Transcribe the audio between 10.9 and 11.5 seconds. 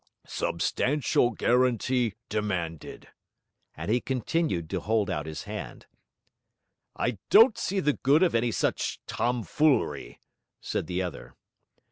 other.